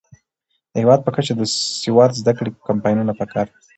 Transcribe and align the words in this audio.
د 0.73 0.75
هیواد 0.81 0.99
په 1.03 1.11
کچه 1.15 1.33
د 1.37 1.41
سواد 1.83 2.11
زده 2.21 2.33
کړې 2.37 2.51
کمپاینونه 2.69 3.13
پکار 3.19 3.45
دي. 3.51 3.57